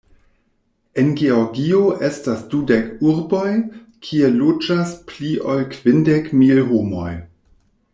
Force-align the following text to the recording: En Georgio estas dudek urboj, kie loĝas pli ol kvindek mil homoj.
En 1.01 1.11
Georgio 1.19 1.81
estas 2.07 2.41
dudek 2.55 3.05
urboj, 3.11 3.53
kie 4.09 4.33
loĝas 4.41 4.97
pli 5.13 5.39
ol 5.53 5.65
kvindek 5.77 6.37
mil 6.43 6.67
homoj. 6.73 7.11